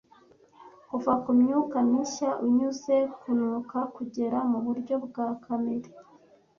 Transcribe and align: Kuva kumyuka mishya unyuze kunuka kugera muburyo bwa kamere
Kuva 0.89 1.11
kumyuka 1.23 1.75
mishya 1.89 2.29
unyuze 2.45 2.95
kunuka 3.19 3.77
kugera 3.95 4.37
muburyo 4.51 4.95
bwa 5.05 5.27
kamere 5.43 5.89